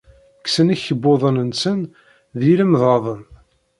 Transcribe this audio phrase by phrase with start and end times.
[0.43, 1.79] Kksen ikebbuḍen-nsen
[2.37, 3.21] d yilemḍaden.